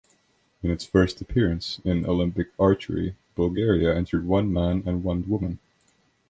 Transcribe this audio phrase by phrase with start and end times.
[0.63, 5.59] In its first appearance in Olympic archery, Bulgaria entered one man and one woman.